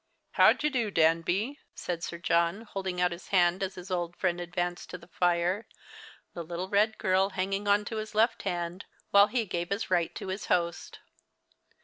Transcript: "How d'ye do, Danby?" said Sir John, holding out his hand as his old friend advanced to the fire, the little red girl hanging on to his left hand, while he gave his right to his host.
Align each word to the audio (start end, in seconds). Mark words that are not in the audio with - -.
"How 0.39 0.51
d'ye 0.51 0.71
do, 0.71 0.89
Danby?" 0.89 1.59
said 1.75 2.03
Sir 2.03 2.17
John, 2.17 2.61
holding 2.61 2.99
out 2.99 3.11
his 3.11 3.27
hand 3.27 3.61
as 3.61 3.75
his 3.75 3.91
old 3.91 4.15
friend 4.15 4.41
advanced 4.41 4.89
to 4.89 4.97
the 4.97 5.07
fire, 5.07 5.67
the 6.33 6.41
little 6.41 6.69
red 6.69 6.97
girl 6.97 7.29
hanging 7.29 7.67
on 7.67 7.85
to 7.85 7.97
his 7.97 8.15
left 8.15 8.41
hand, 8.41 8.85
while 9.11 9.27
he 9.27 9.45
gave 9.45 9.69
his 9.69 9.91
right 9.91 10.15
to 10.15 10.29
his 10.29 10.47
host. 10.47 11.01